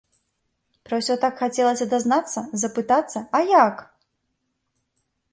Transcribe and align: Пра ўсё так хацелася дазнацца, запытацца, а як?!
Пра 0.87 0.95
ўсё 1.01 1.15
так 1.25 1.33
хацелася 1.41 1.85
дазнацца, 1.91 2.39
запытацца, 2.63 3.19
а 3.41 3.43
як?! 3.49 3.85